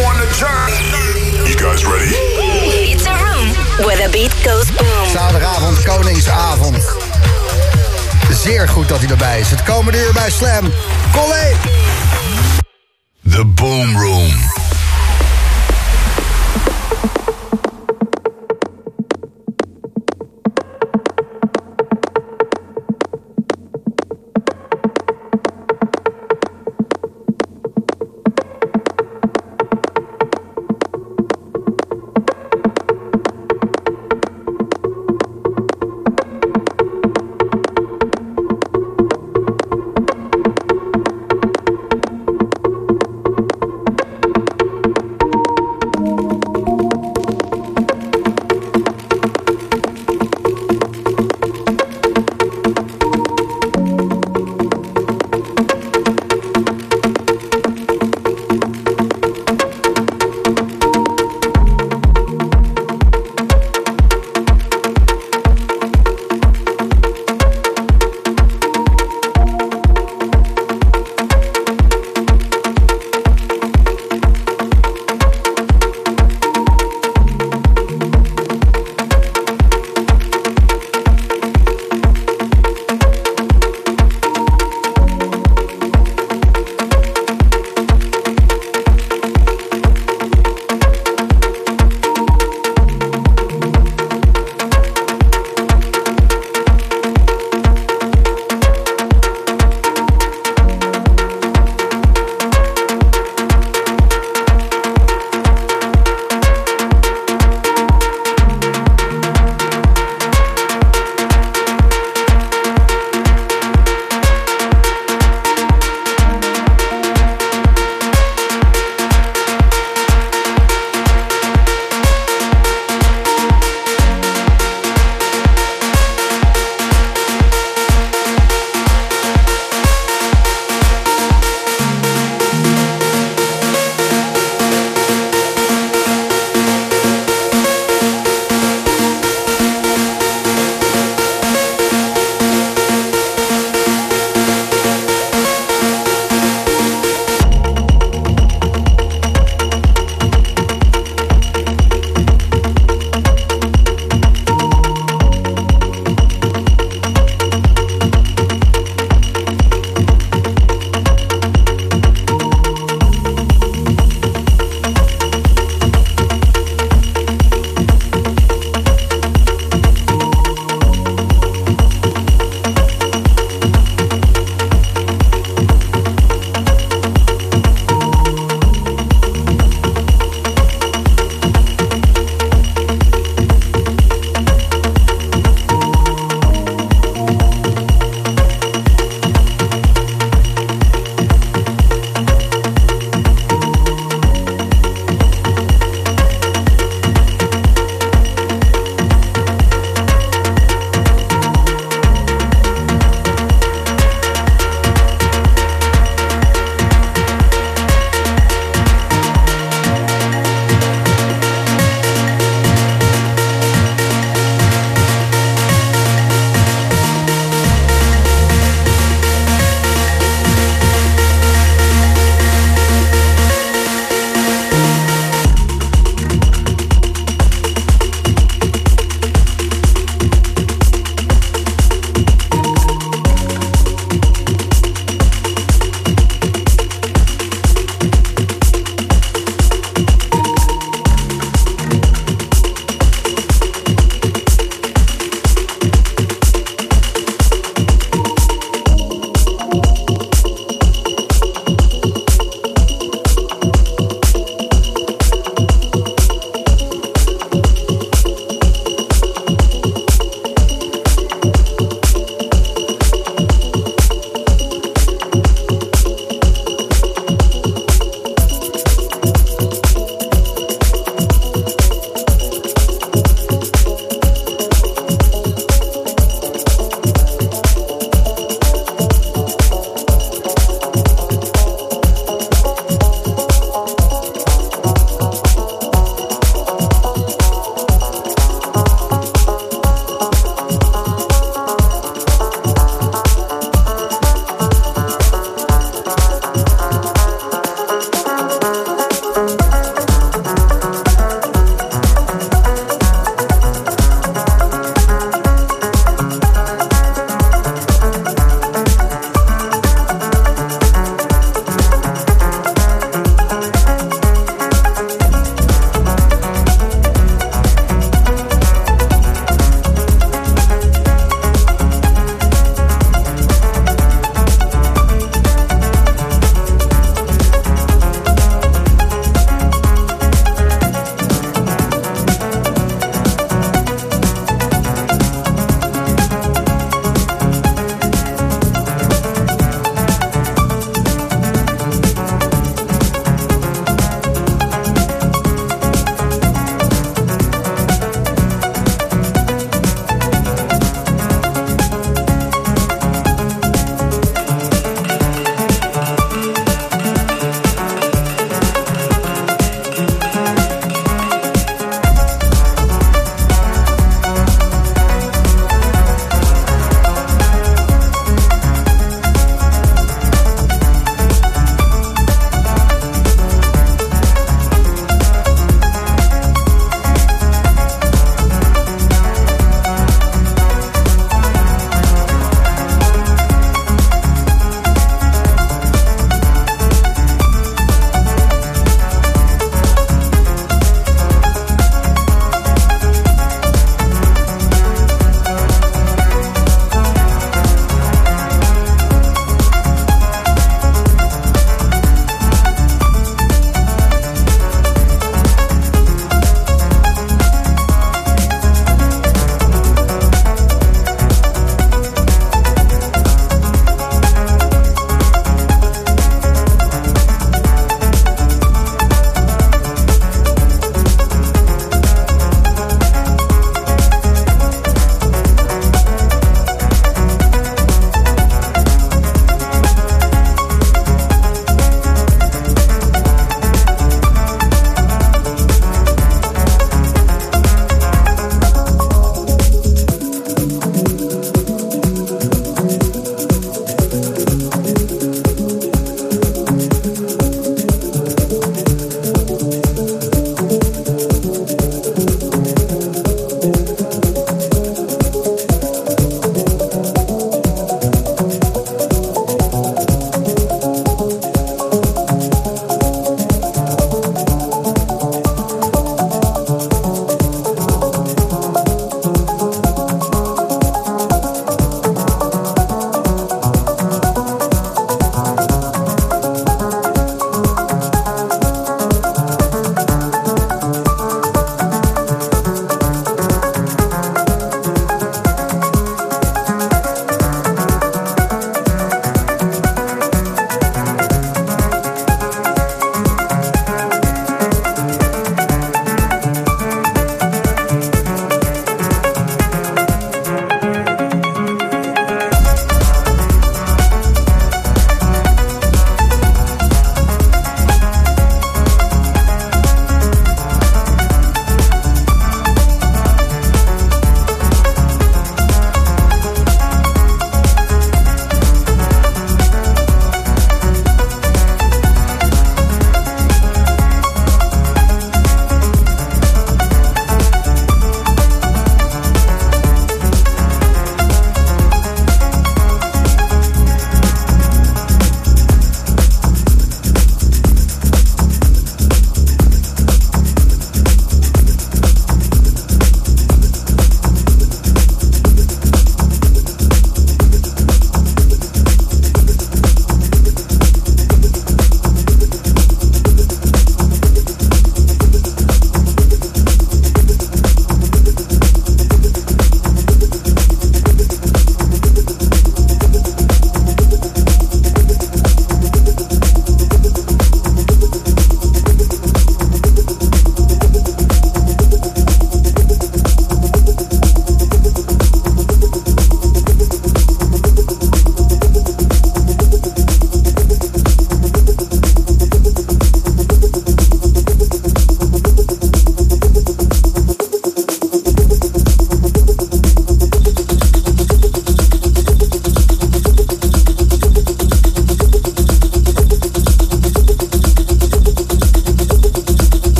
wanna 0.00 0.26
turn. 0.38 0.70
You 1.46 1.56
guys 1.56 1.84
ready? 1.84 2.14
It's 2.92 3.06
a 3.06 3.14
room 3.24 3.48
where 3.84 3.96
the 3.96 4.08
beat 4.12 4.32
goes 4.44 4.70
boom. 4.70 5.08
Zaterdagavond, 5.12 5.82
Koningsavond. 5.82 6.84
Zeer 8.30 8.68
goed 8.68 8.88
dat 8.88 8.98
hij 8.98 9.10
erbij 9.10 9.40
is. 9.40 9.50
Het 9.50 9.62
komende 9.62 9.98
uur 9.98 10.12
bij 10.12 10.30
Slam. 10.30 10.72
Collé! 11.12 11.52
The 13.30 13.44
Boom 13.44 13.96
Room. 13.96 14.61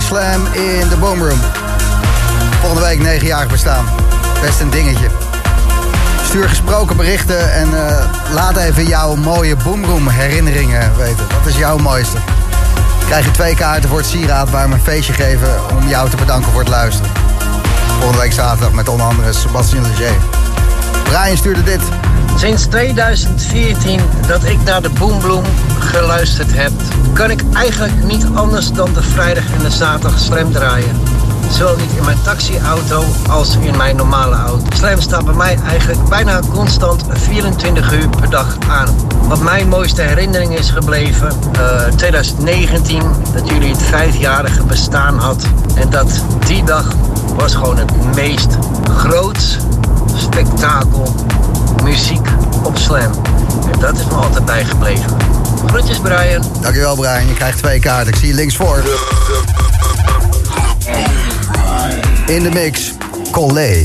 Slam 0.00 0.46
in 0.52 0.88
de 0.88 0.96
Boomroom. 1.00 1.38
Volgende 2.60 2.86
week 2.86 3.00
9 3.00 3.26
jaar 3.26 3.46
bestaan. 3.46 3.84
Best 4.40 4.60
een 4.60 4.70
dingetje. 4.70 5.06
Stuur 6.24 6.48
gesproken 6.48 6.96
berichten 6.96 7.52
en 7.52 7.68
uh, 7.68 8.04
laat 8.32 8.56
even 8.56 8.86
jouw 8.86 9.14
mooie 9.14 9.56
Boomroom 9.56 10.08
herinneringen 10.08 10.96
weten. 10.96 11.26
Wat 11.28 11.46
is 11.46 11.56
jouw 11.56 11.78
mooiste? 11.78 12.16
Krijg 13.06 13.24
je 13.24 13.30
twee 13.30 13.54
kaarten 13.54 13.88
voor 13.88 13.98
het 13.98 14.06
sieraad 14.06 14.50
waar 14.50 14.68
we 14.68 14.74
een 14.74 14.80
feestje 14.80 15.12
geven 15.12 15.76
om 15.76 15.88
jou 15.88 16.10
te 16.10 16.16
bedanken 16.16 16.50
voor 16.50 16.60
het 16.60 16.70
luisteren. 16.70 17.10
Volgende 17.86 18.18
week 18.18 18.32
zaterdag 18.32 18.72
met 18.72 18.88
onder 18.88 19.06
andere 19.06 19.32
Sebastian 19.32 19.82
Leger. 19.82 20.14
Brian 21.04 21.36
stuurde 21.36 21.62
dit. 21.62 21.82
Sinds 22.36 22.66
2014 22.66 24.00
dat 24.26 24.44
ik 24.44 24.58
naar 24.64 24.82
de 24.82 24.90
Boombloom 24.90 25.44
geluisterd 25.78 26.54
heb, 26.54 26.72
kan 27.12 27.30
ik 27.30 27.42
eigenlijk 27.52 28.04
niet 28.04 28.26
anders 28.34 28.70
dan 28.72 28.92
de 28.92 29.02
vrijdag 29.02 29.44
en 29.52 29.62
de 29.62 29.70
zaterdag 29.70 30.18
slam 30.18 30.52
draaien. 30.52 31.00
Zowel 31.50 31.76
niet 31.76 31.90
in 31.96 32.04
mijn 32.04 32.22
taxiauto 32.22 33.04
als 33.28 33.56
in 33.56 33.76
mijn 33.76 33.96
normale 33.96 34.36
auto. 34.36 34.64
Slam 34.74 35.00
staat 35.00 35.24
bij 35.24 35.34
mij 35.34 35.58
eigenlijk 35.68 36.08
bijna 36.08 36.40
constant 36.50 37.04
24 37.12 37.92
uur 37.92 38.08
per 38.08 38.30
dag 38.30 38.56
aan. 38.68 38.88
Wat 39.28 39.40
mijn 39.40 39.68
mooiste 39.68 40.02
herinnering 40.02 40.58
is 40.58 40.70
gebleven, 40.70 41.32
uh, 41.56 41.86
eh, 41.86 41.94
2019, 41.94 43.02
dat 43.34 43.48
jullie 43.48 43.70
het 43.70 43.82
vijfjarige 43.82 44.64
bestaan 44.64 45.18
had. 45.18 45.46
En 45.74 45.90
dat 45.90 46.24
die 46.46 46.64
dag 46.64 46.94
was 47.36 47.54
gewoon 47.54 47.78
het 47.78 48.14
meest 48.14 48.58
groots 48.96 49.56
spektakel 50.16 51.14
muziek 51.84 52.28
op 52.62 52.76
Slam. 52.78 53.12
En 53.72 53.80
dat 53.80 53.98
is 53.98 54.04
me 54.04 54.14
altijd 54.14 54.44
bijgebleven. 54.44 55.16
Groetjes 55.66 55.98
Brian. 55.98 56.42
Dankjewel 56.60 56.96
Brian, 56.96 57.26
je 57.26 57.34
krijgt 57.34 57.58
twee 57.58 57.78
kaarten. 57.78 58.12
Ik 58.12 58.18
zie 58.18 58.28
je 58.28 58.34
links 58.34 58.56
voor. 58.56 58.82
In 62.26 62.42
de 62.42 62.50
mix, 62.50 62.92
Collé. 63.30 63.84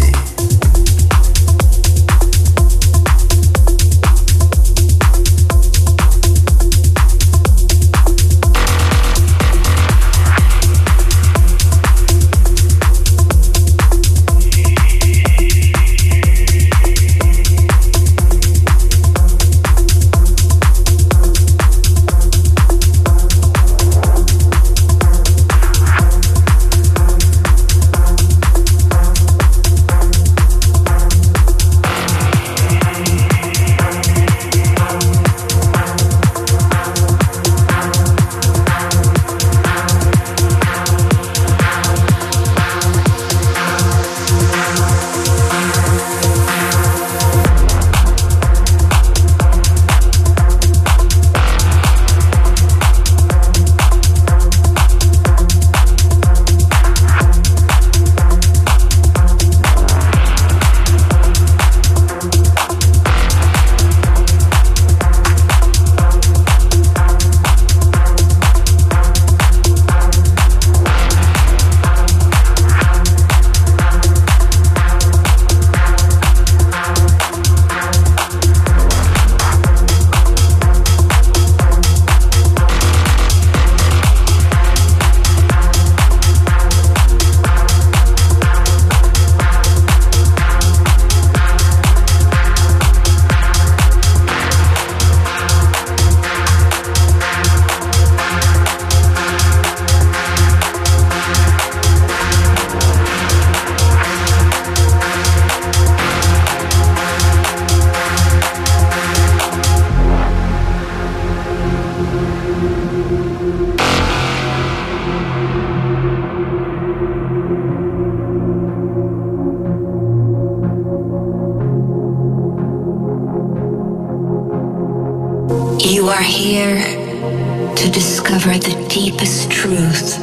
truth 129.69 130.17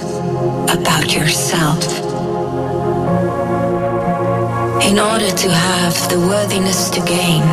about 0.76 1.14
yourself. 1.14 1.78
In 4.82 4.98
order 4.98 5.30
to 5.30 5.48
have 5.48 5.94
the 6.10 6.18
worthiness 6.18 6.90
to 6.90 7.00
gain, 7.02 7.46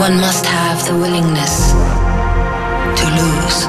one 0.00 0.16
must 0.16 0.46
have 0.46 0.78
the 0.88 0.94
willingness 0.94 1.72
to 2.98 3.04
lose. 3.20 3.60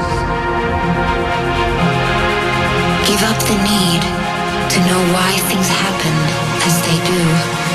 Give 3.07 3.21
up 3.31 3.39
the 3.51 3.57
need 3.71 4.01
to 4.73 4.79
know 4.87 5.01
why 5.15 5.31
things 5.49 5.67
happen 5.67 6.15
as 6.67 6.75
they 6.87 6.97
do 7.11 7.66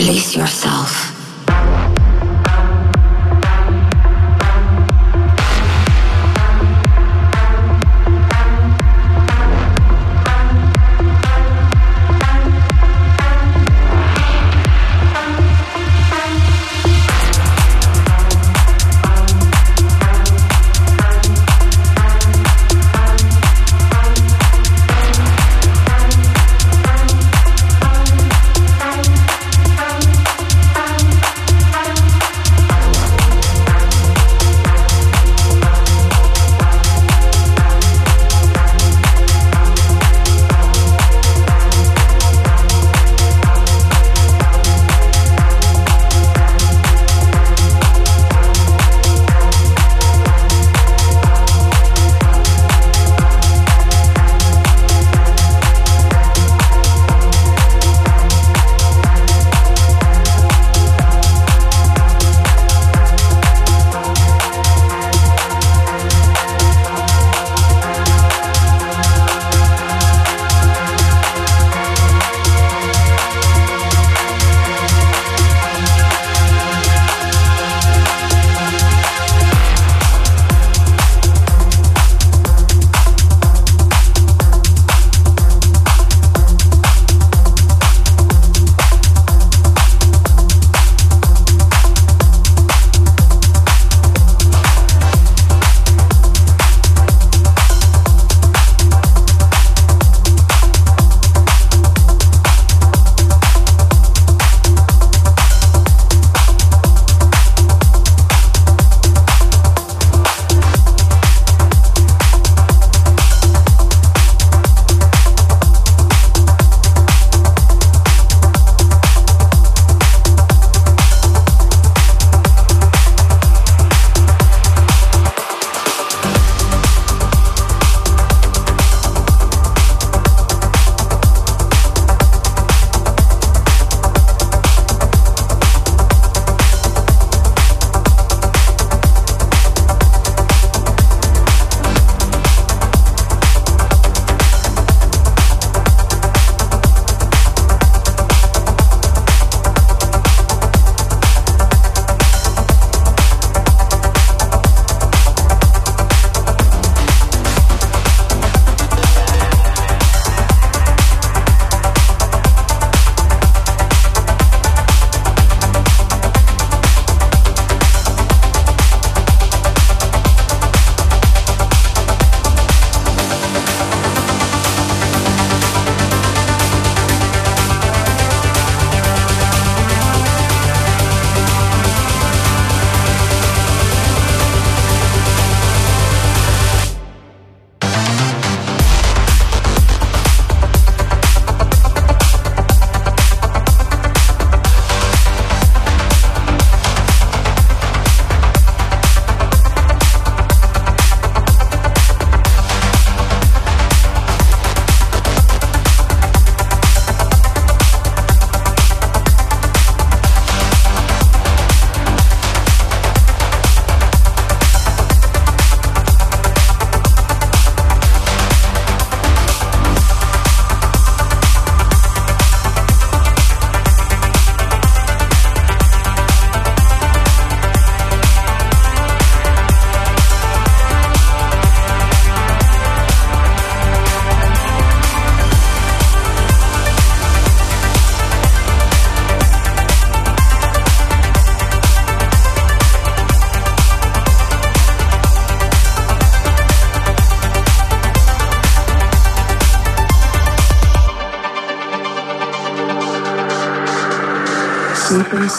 Release 0.00 0.34
yourself. 0.34 0.99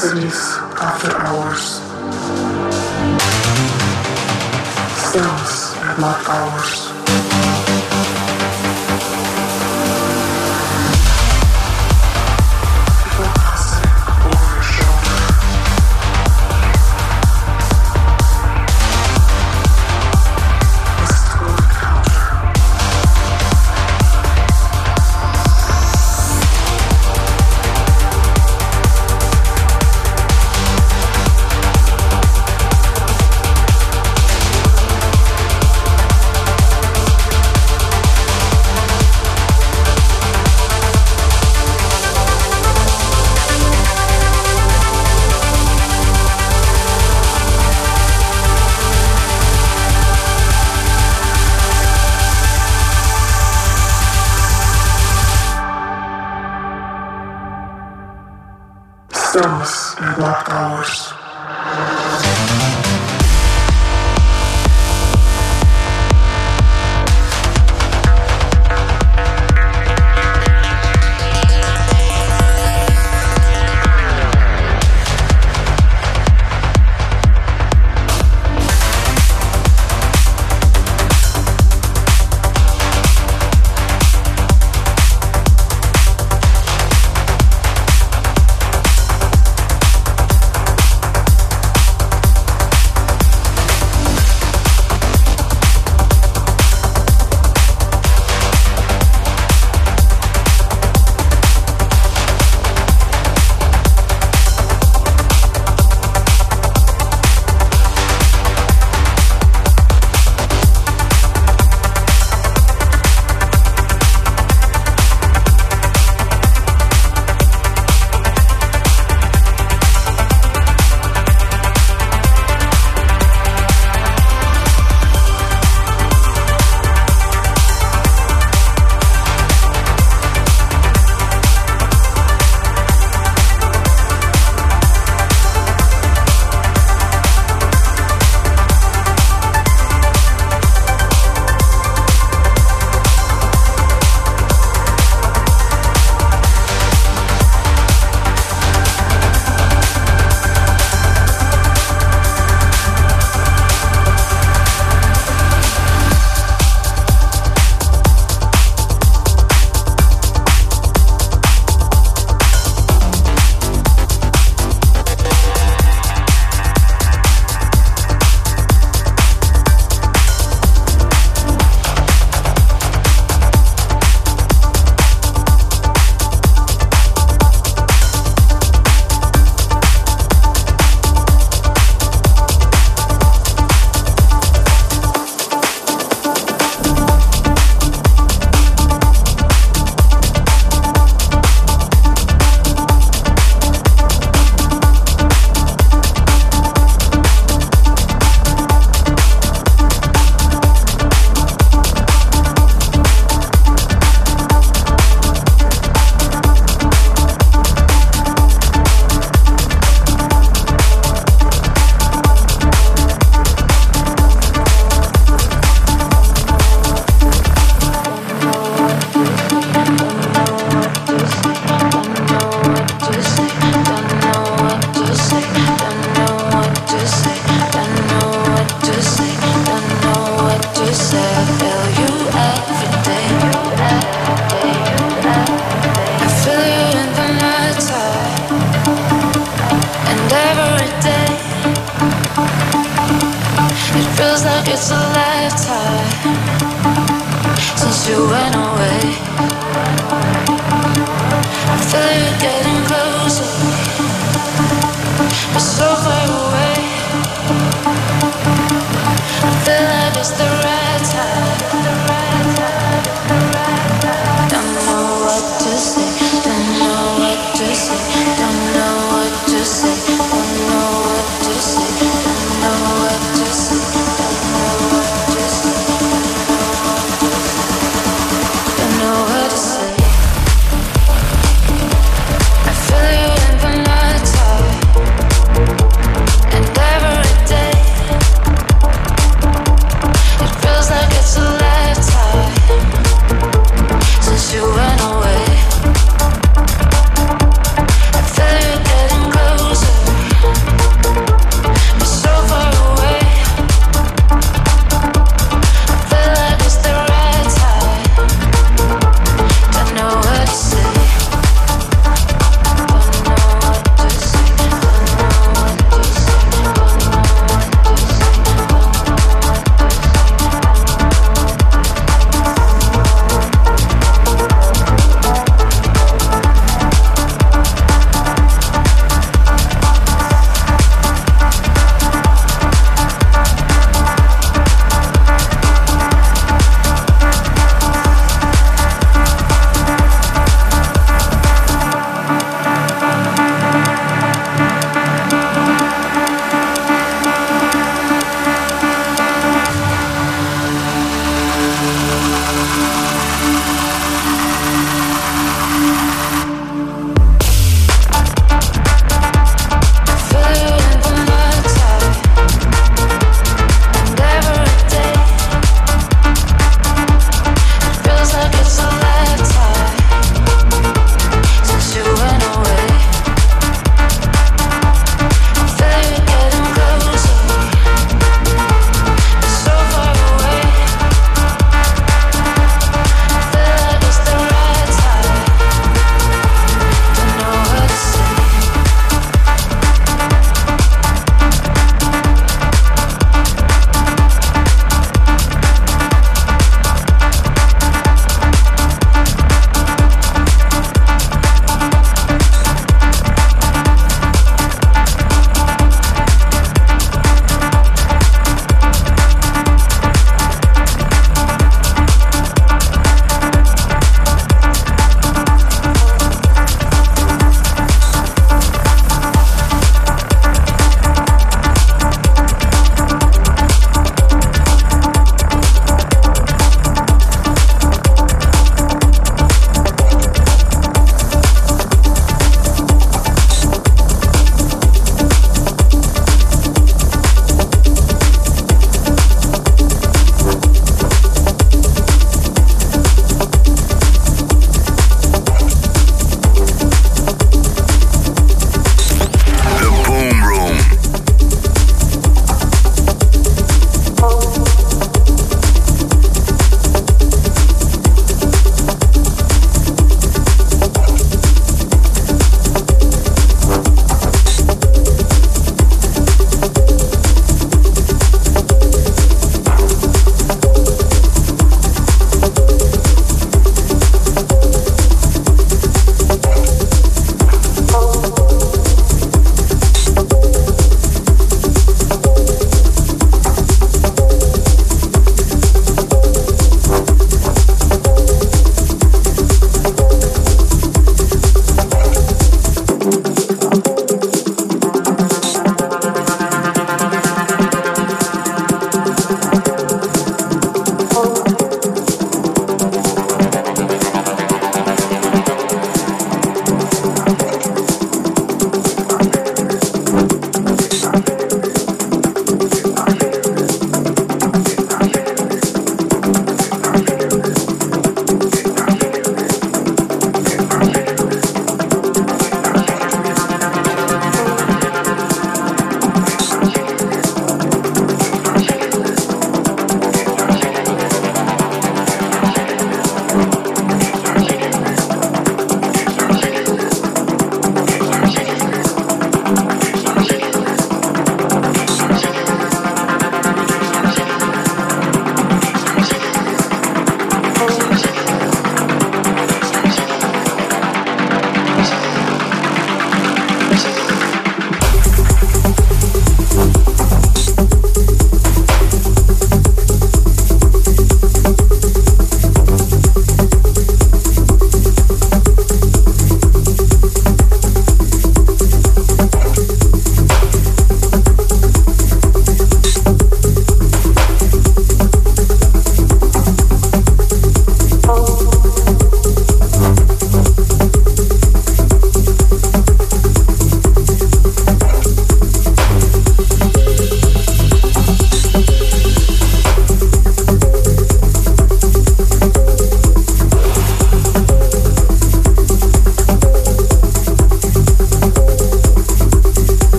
cities. 0.00 0.47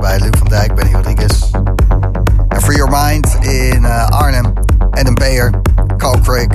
Erbij. 0.00 0.18
Luc 0.20 0.38
van 0.38 0.48
Dijk, 0.48 0.74
Benny 0.74 0.92
Rodriguez. 0.92 1.50
En 2.48 2.62
Free 2.62 2.76
Your 2.76 2.90
Mind 3.04 3.36
in 3.40 3.84
eh, 3.84 4.06
Arnhem. 4.06 4.52
Adam 4.90 5.14
Beyer, 5.14 5.50
Carl 5.96 6.20
Craig, 6.20 6.48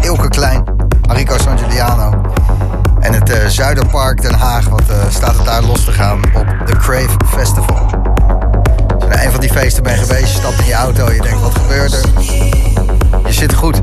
Ilke 0.00 0.28
Klein, 0.28 0.64
Mariko 1.06 1.38
San 1.38 1.58
Giuliano. 1.58 2.20
En 3.00 3.12
het 3.12 3.30
eh, 3.30 3.46
Zuiderpark 3.46 4.22
Den 4.22 4.34
Haag, 4.34 4.68
wat 4.68 4.88
eh, 4.88 4.96
staat 5.08 5.36
het 5.36 5.44
daar 5.44 5.62
los 5.62 5.84
te 5.84 5.92
gaan 5.92 6.20
op 6.34 6.66
de 6.66 6.76
Crave 6.76 7.16
Festival. 7.26 7.86
Als 8.94 9.02
je 9.02 9.08
naar 9.08 9.24
een 9.24 9.30
van 9.30 9.40
die 9.40 9.50
feesten 9.50 9.82
bent 9.82 9.98
geweest, 9.98 10.32
je 10.32 10.38
stapt 10.38 10.58
in 10.58 10.66
je 10.66 10.74
auto 10.74 11.12
je 11.12 11.20
denkt, 11.20 11.40
wat 11.40 11.54
gebeurt 11.54 11.92
er? 11.92 12.08
Je 13.26 13.32
zit 13.32 13.54
goed. 13.54 13.82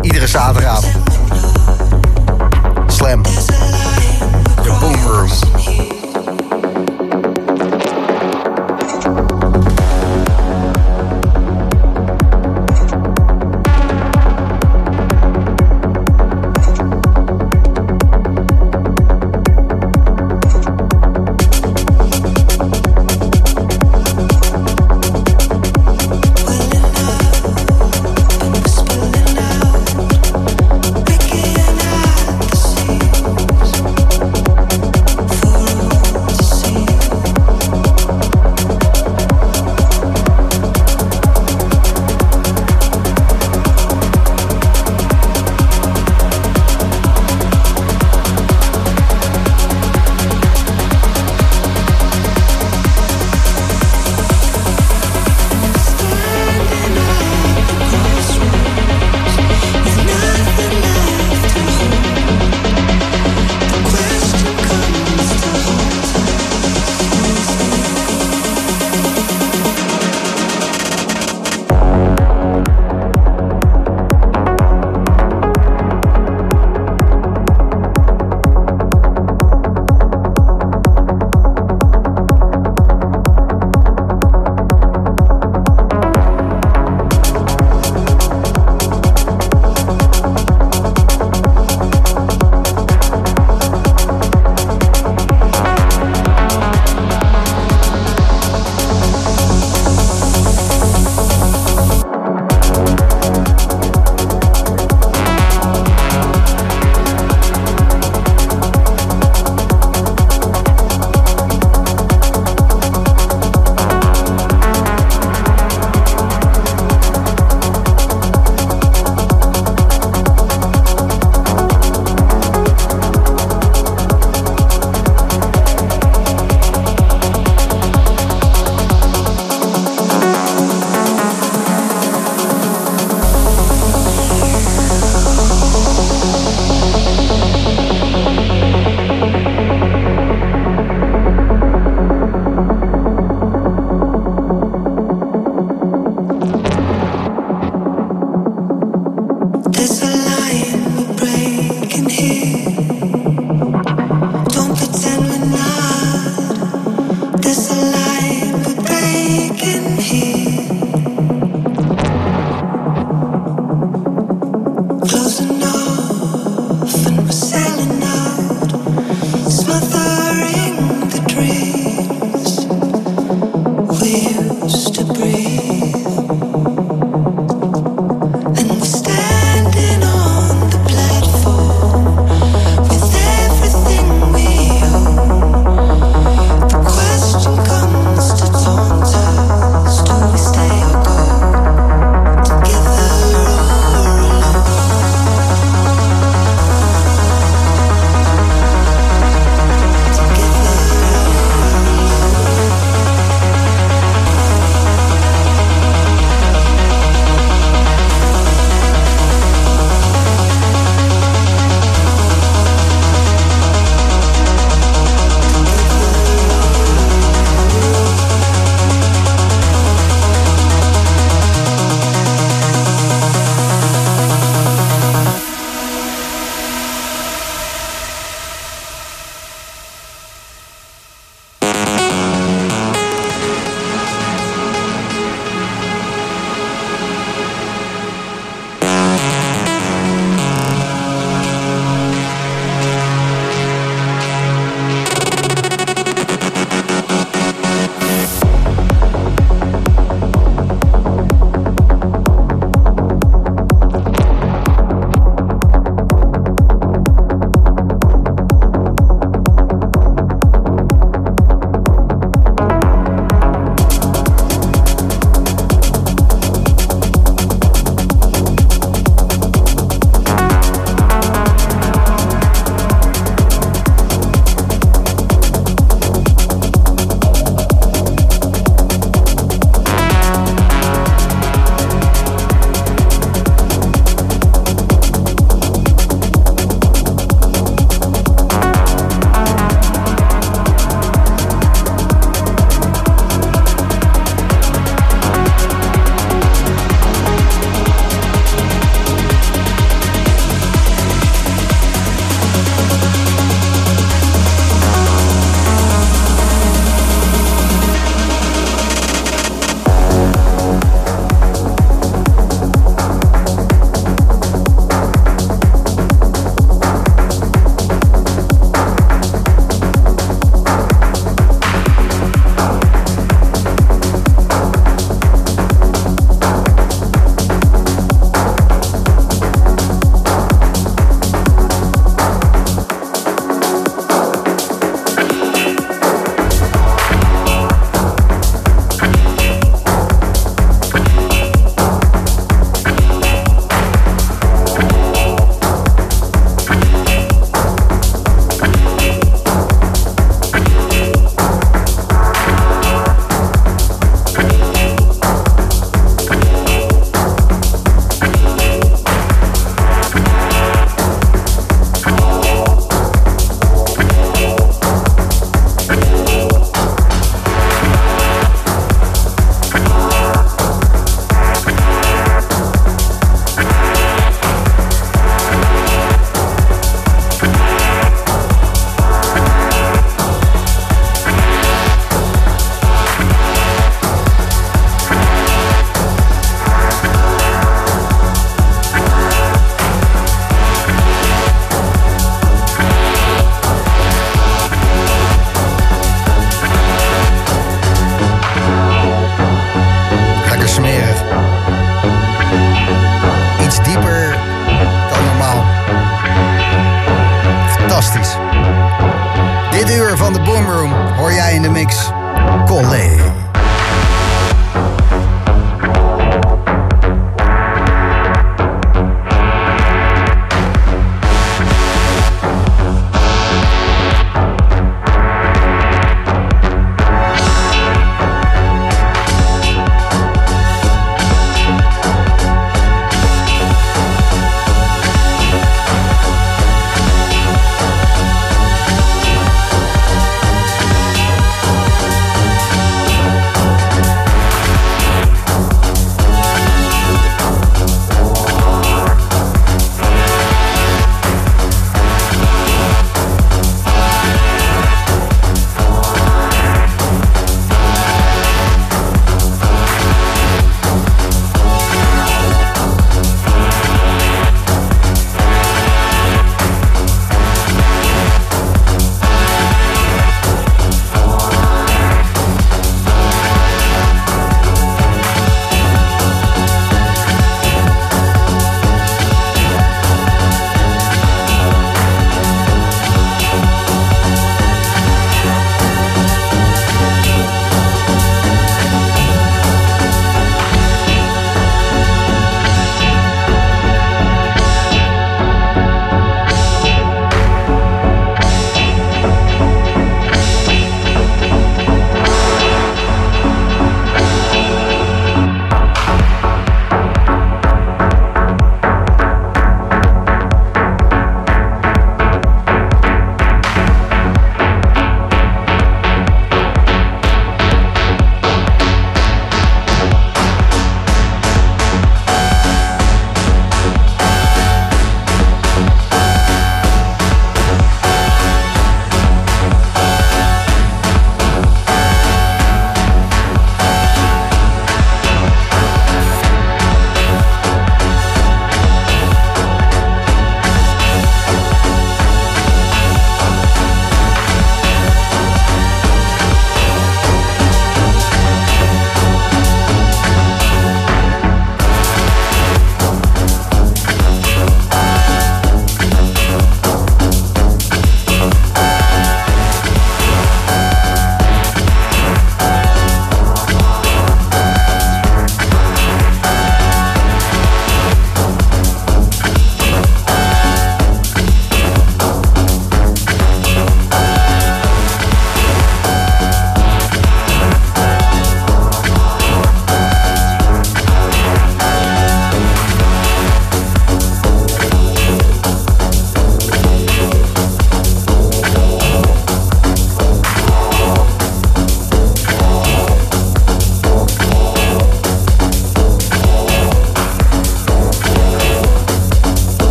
Iedere 0.00 0.26
zaterdagavond. 0.26 0.96
Slam. 2.86 3.22
De 3.22 4.76
Boom 4.80 4.94
Room. 5.06 5.87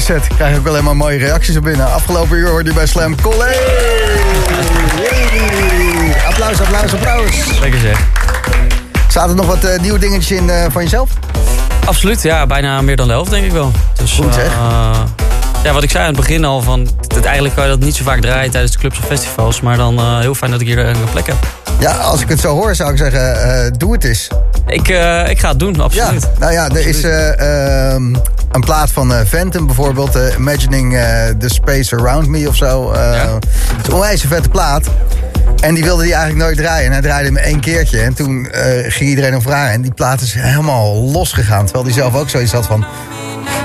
Set. 0.00 0.24
Ik 0.24 0.36
krijg 0.36 0.58
ook 0.58 0.66
alleen 0.66 0.84
maar 0.84 0.96
mooie 0.96 1.18
reacties 1.18 1.56
op 1.56 1.62
binnen. 1.64 1.92
Afgelopen 1.92 2.36
uur 2.36 2.48
hoorde 2.48 2.68
je 2.68 2.74
bij 2.74 2.86
Slam 2.86 3.20
Collé. 3.20 3.54
Applaus, 6.28 6.60
applaus, 6.60 6.92
applaus. 6.94 7.58
Lekker 7.60 7.80
zeg. 7.80 7.98
Zaten 9.08 9.30
er 9.30 9.36
nog 9.36 9.46
wat 9.46 9.64
eh, 9.64 9.80
nieuwe 9.80 9.98
dingetjes 9.98 10.38
in 10.38 10.50
eh, 10.50 10.64
van 10.70 10.82
jezelf? 10.82 11.10
Absoluut, 11.84 12.22
ja. 12.22 12.46
Bijna 12.46 12.80
meer 12.82 12.96
dan 12.96 13.06
de 13.06 13.12
helft, 13.12 13.30
denk 13.30 13.44
ik 13.44 13.52
wel. 13.52 13.72
Dus, 13.96 14.12
Goed, 14.12 14.34
zeg. 14.34 14.44
eh, 14.46 15.00
ja, 15.64 15.72
wat 15.72 15.82
ik 15.82 15.90
zei 15.90 16.02
aan 16.04 16.08
het 16.10 16.20
begin 16.20 16.44
al, 16.44 16.60
van, 16.62 16.88
dat 17.06 17.24
eigenlijk 17.24 17.54
kan 17.54 17.64
je 17.64 17.70
dat 17.70 17.80
niet 17.80 17.96
zo 17.96 18.04
vaak 18.04 18.20
draaien 18.20 18.50
tijdens 18.50 18.72
de 18.72 18.78
clubs 18.78 18.98
of 18.98 19.04
festivals. 19.06 19.60
Maar 19.60 19.76
dan 19.76 19.98
eh, 19.98 20.18
heel 20.18 20.34
fijn 20.34 20.50
dat 20.50 20.60
ik 20.60 20.66
hier 20.66 20.78
een 20.78 20.96
plek 21.12 21.26
heb. 21.26 21.36
Ja, 21.78 21.92
als 21.92 22.20
ik 22.20 22.28
het 22.28 22.40
zo 22.40 22.54
hoor, 22.54 22.74
zou 22.74 22.90
ik 22.90 22.96
zeggen, 22.98 23.42
eh, 23.64 23.70
doe 23.76 23.92
het 23.92 24.04
eens. 24.04 24.28
Ik, 24.66 24.88
eh, 24.88 25.28
ik 25.28 25.38
ga 25.40 25.48
het 25.48 25.58
doen, 25.58 25.74
Ja, 25.74 25.82
absoluut. 25.82 26.28
nou 26.38 26.52
ja, 26.52 26.68
er 26.68 26.86
is 26.86 27.02
eh, 27.02 27.92
ehm, 27.92 28.14
een 28.52 28.60
plaat 28.60 28.90
van 28.90 29.14
eh 29.14 29.20
Phantom 29.26 29.66
bijvoorbeeld, 29.66 30.14
eh, 30.16 30.34
Imagining 30.38 30.94
eh, 30.96 31.02
the 31.38 31.48
Space 31.48 31.96
Around 31.96 32.26
Me 32.28 32.48
of 32.48 32.56
zo. 32.56 32.92
Eh, 32.92 33.00
Ja. 33.14 33.34
Het 33.34 33.80
is 33.82 33.86
een 33.86 33.92
onwijs 33.94 34.22
vette 34.28 34.48
plaat. 34.48 34.86
En 35.60 35.74
die 35.74 35.84
wilde 35.84 36.02
hij 36.02 36.12
eigenlijk 36.12 36.44
nooit 36.44 36.56
draaien. 36.56 36.86
En 36.86 36.92
hij 36.92 37.00
draaide 37.00 37.26
hem 37.28 37.36
één 37.36 37.60
keertje. 37.60 38.00
En 38.00 38.14
toen 38.14 38.46
eh, 38.50 38.92
ging 38.92 39.10
iedereen 39.10 39.32
hem 39.32 39.42
vragen. 39.42 39.72
En 39.72 39.82
die 39.82 39.92
plaat 39.94 40.20
is 40.20 40.34
helemaal 40.34 40.94
losgegaan. 40.94 41.64
Terwijl 41.64 41.84
hij 41.84 41.94
zelf 41.94 42.14
ook 42.14 42.28
zoiets 42.30 42.52
had 42.52 42.66
van... 42.66 42.84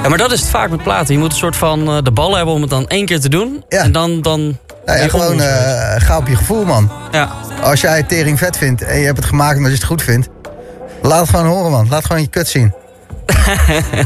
Ja, 0.03 0.09
maar 0.09 0.17
dat 0.17 0.31
is 0.31 0.39
het 0.39 0.49
vaak 0.49 0.69
met 0.69 0.83
platen. 0.83 1.13
Je 1.13 1.19
moet 1.19 1.31
een 1.31 1.37
soort 1.37 1.55
van 1.55 1.87
eh, 1.89 1.97
de 2.03 2.11
bal 2.11 2.35
hebben 2.35 2.53
om 2.53 2.61
het 2.61 2.69
dan 2.69 2.87
één 2.87 3.05
keer 3.05 3.19
te 3.19 3.29
doen. 3.29 3.63
Ja. 3.69 3.81
En 3.81 3.91
dan... 3.91 4.21
dan 4.21 4.57
Nou 4.85 4.99
ja, 4.99 5.07
gewoon 5.07 5.41
eh, 5.41 5.95
ga 5.97 6.17
op 6.17 6.27
je 6.27 6.35
gevoel, 6.35 6.65
man. 6.65 6.91
Ja. 7.11 7.29
Als 7.61 7.81
jij 7.81 7.97
het 7.97 8.09
tering 8.09 8.37
vet 8.39 8.57
vindt 8.57 8.81
en 8.81 8.99
je 8.99 9.05
hebt 9.05 9.17
het 9.17 9.25
gemaakt 9.27 9.57
omdat 9.57 9.71
je 9.71 9.77
het 9.77 9.85
goed 9.87 10.01
vindt... 10.01 10.27
Laat 11.01 11.19
het 11.19 11.29
gewoon 11.29 11.45
horen, 11.45 11.71
man. 11.71 11.87
Laat 11.89 12.05
gewoon 12.05 12.21
je 12.21 12.27
kut 12.27 12.47
zien. 12.47 12.73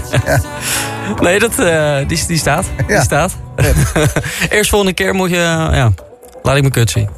Nee, 1.21 1.39
dat, 1.39 1.59
eh, 1.59 1.97
die, 2.07 2.25
die 2.27 2.37
staat. 2.37 2.65
Ja. 2.77 2.83
Die 2.95 3.01
staat. 3.03 3.31
Eerst 4.49 4.69
volgende 4.69 4.93
keer 4.93 5.13
moet 5.13 5.29
je... 5.29 5.35
ja, 5.71 5.91
laat 6.43 6.55
ik 6.55 6.61
mijn 6.61 6.71
kut 6.71 6.89
zien. 6.91 7.09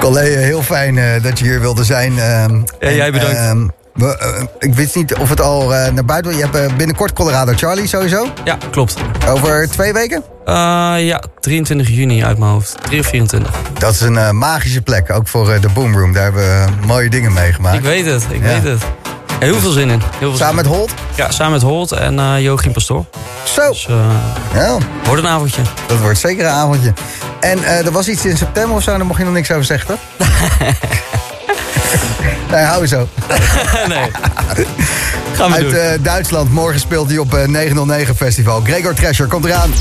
Collega, 0.00 0.38
heel 0.40 0.62
fijn 0.62 1.22
dat 1.22 1.38
je 1.38 1.44
hier 1.44 1.60
wilde 1.60 1.84
zijn. 1.84 2.18
ehm, 2.18 2.60
Ja, 2.80 2.90
jij 2.90 3.12
bedankt. 3.12 3.36
ehm, 3.36 3.66
we, 3.96 4.18
eh, 4.18 4.42
ik 4.58 4.74
wist 4.74 4.94
niet 4.96 5.14
of 5.14 5.28
het 5.28 5.40
al 5.40 5.74
eh, 5.74 5.92
naar 5.92 6.04
buiten 6.04 6.30
wil. 6.30 6.40
Je 6.40 6.46
hebt 6.50 6.70
eh, 6.70 6.76
binnenkort 6.76 7.12
Colorado 7.12 7.52
Charlie 7.56 7.86
sowieso. 7.86 8.26
Ja, 8.44 8.58
klopt. 8.70 8.96
Over 9.28 9.68
twee 9.70 9.92
weken. 9.92 10.22
Ja, 11.04 11.22
23 11.40 11.88
juni 11.88 12.24
uit 12.24 12.38
mijn 12.38 12.50
hoofd. 12.50 12.76
3 12.82 13.00
of 13.00 13.06
24. 13.06 13.54
Dat 13.78 13.92
is 13.92 14.00
een 14.00 14.36
magische 14.38 14.80
plek, 14.82 15.12
ook 15.12 15.28
voor 15.28 15.60
de 15.60 15.68
Boom 15.68 15.96
Room. 15.98 16.12
Daar 16.12 16.22
hebben 16.22 16.42
we 16.42 16.86
mooie 16.86 17.10
dingen 17.10 17.32
meegemaakt. 17.32 17.76
Ik 17.76 17.82
weet 17.82 18.06
het, 18.06 18.24
ik 18.30 18.42
Ja. 18.42 18.46
weet 18.46 18.62
het. 18.62 18.80
Ja, 19.40 19.46
heel 19.46 19.60
veel 19.60 19.70
zin 19.70 19.90
in. 19.90 20.00
Heel 20.18 20.28
veel 20.28 20.36
Samen 20.38 20.54
met 20.54 20.66
Holt. 20.66 20.90
Ja, 21.14 21.30
samen 21.30 21.52
met 21.52 21.62
Holt 21.62 21.92
en 21.92 22.18
eh 22.18 22.40
Joachim 22.42 22.72
Pastoor. 22.72 23.04
Zo, 23.44 23.68
Dus 23.68 23.88
ja, 24.54 24.76
wordt 25.04 25.22
een 25.22 25.28
avondje. 25.28 25.62
dat 25.86 25.98
wordt 26.00 26.18
zeker 26.18 26.44
een 26.44 26.50
avondje. 26.52 26.92
En 27.40 27.64
er 27.64 27.90
was 27.92 28.08
iets 28.08 28.24
in 28.24 28.36
september 28.36 28.76
of 28.76 28.82
zo, 28.82 28.96
daar 28.96 29.06
mocht 29.06 29.18
je 29.18 29.24
nog 29.24 29.34
niks 29.34 29.50
over 29.50 29.64
zeggen, 29.64 29.86
toch? 29.88 30.28
nee, 32.50 32.62
hou 32.64 32.86
zo. 32.86 33.08
nee. 33.88 34.10
Gaan 35.36 35.50
we 35.50 35.56
Uit 35.56 35.70
doen. 35.70 35.74
eh, 35.74 35.90
Duitsland, 36.02 36.52
morgen 36.52 36.80
speelt 36.80 37.08
hij 37.08 37.18
op 37.18 37.34
eh, 37.34 37.46
909 37.46 38.16
Festival. 38.16 38.60
Gregor 38.64 38.94
Trescher 38.94 39.26
komt 39.26 39.44
eraan. 39.44 39.74